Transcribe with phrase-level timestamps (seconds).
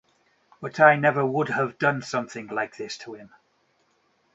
[0.59, 3.29] But I never would have done something like this to him.